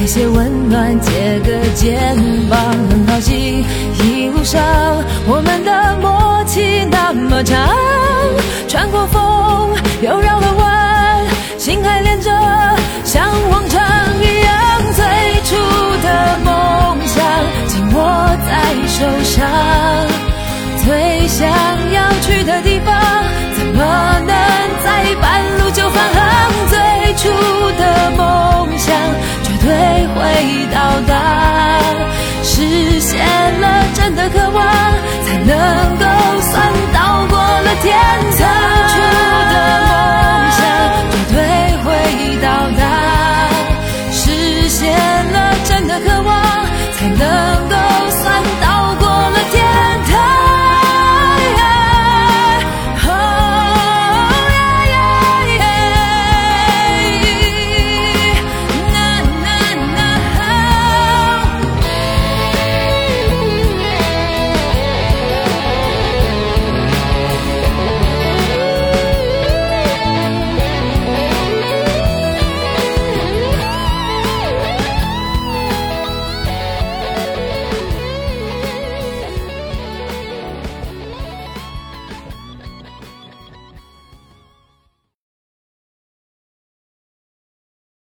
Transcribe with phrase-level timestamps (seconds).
[0.00, 2.16] 给些温暖，借个肩
[2.48, 3.62] 膀，很高兴
[4.02, 4.58] 一路上
[32.90, 33.39] 实现。